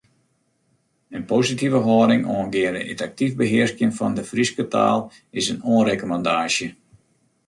[1.17, 4.99] In positive hâlding oangeande it aktyf behearskjen fan de Fryske taal
[5.43, 6.67] is in oanrekommandaasje.